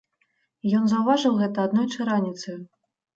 [0.79, 2.57] Ён заўважыў гэта аднойчы раніцаю.